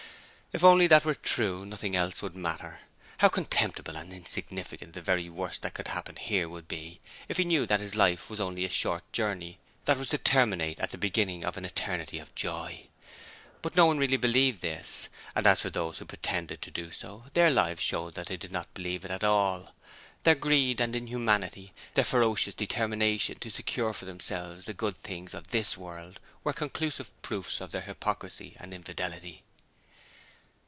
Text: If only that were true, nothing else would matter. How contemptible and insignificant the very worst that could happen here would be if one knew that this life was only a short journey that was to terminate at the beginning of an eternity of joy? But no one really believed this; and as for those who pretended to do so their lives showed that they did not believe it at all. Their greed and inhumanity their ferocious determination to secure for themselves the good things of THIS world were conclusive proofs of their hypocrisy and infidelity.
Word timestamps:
If 0.53 0.65
only 0.65 0.85
that 0.87 1.05
were 1.05 1.15
true, 1.15 1.65
nothing 1.65 1.95
else 1.95 2.21
would 2.21 2.35
matter. 2.35 2.81
How 3.19 3.29
contemptible 3.29 3.95
and 3.95 4.11
insignificant 4.11 4.91
the 4.91 5.01
very 5.01 5.29
worst 5.29 5.61
that 5.61 5.73
could 5.73 5.87
happen 5.87 6.17
here 6.17 6.49
would 6.49 6.67
be 6.67 6.99
if 7.29 7.37
one 7.39 7.47
knew 7.47 7.65
that 7.67 7.79
this 7.79 7.95
life 7.95 8.29
was 8.29 8.41
only 8.41 8.65
a 8.65 8.69
short 8.69 9.09
journey 9.13 9.59
that 9.85 9.97
was 9.97 10.09
to 10.09 10.17
terminate 10.17 10.77
at 10.81 10.91
the 10.91 10.97
beginning 10.97 11.45
of 11.45 11.55
an 11.55 11.63
eternity 11.63 12.19
of 12.19 12.35
joy? 12.35 12.87
But 13.61 13.77
no 13.77 13.85
one 13.85 13.97
really 13.97 14.17
believed 14.17 14.59
this; 14.59 15.07
and 15.37 15.47
as 15.47 15.61
for 15.61 15.69
those 15.69 15.99
who 15.99 16.05
pretended 16.05 16.61
to 16.63 16.69
do 16.69 16.91
so 16.91 17.23
their 17.33 17.49
lives 17.49 17.81
showed 17.81 18.15
that 18.15 18.27
they 18.27 18.35
did 18.35 18.51
not 18.51 18.73
believe 18.73 19.05
it 19.05 19.11
at 19.11 19.23
all. 19.23 19.73
Their 20.23 20.35
greed 20.35 20.81
and 20.81 20.97
inhumanity 20.97 21.71
their 21.93 22.03
ferocious 22.03 22.53
determination 22.53 23.39
to 23.39 23.49
secure 23.49 23.93
for 23.93 24.03
themselves 24.03 24.65
the 24.65 24.73
good 24.73 24.97
things 24.97 25.33
of 25.33 25.47
THIS 25.51 25.77
world 25.77 26.19
were 26.43 26.51
conclusive 26.51 27.09
proofs 27.21 27.61
of 27.61 27.71
their 27.71 27.83
hypocrisy 27.83 28.57
and 28.59 28.73
infidelity. 28.73 29.43